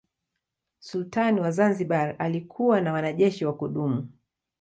[0.79, 4.09] Sultani wa Zanzibar alikuwa na wanajeshi wa kudumu.